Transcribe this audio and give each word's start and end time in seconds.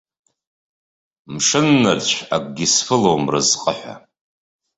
Мшыннырцә 1.33 2.15
акгьы 2.35 2.65
сԥылом 2.73 3.23
разҟы 3.33 3.73
ҳәа. 3.79 3.95